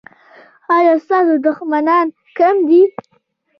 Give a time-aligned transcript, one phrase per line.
[0.75, 2.07] ایا ستاسو دښمنان
[2.37, 2.81] کم دي؟